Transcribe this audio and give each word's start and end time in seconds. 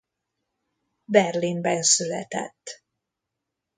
Berlinben 1.05 1.81
született. 1.83 2.83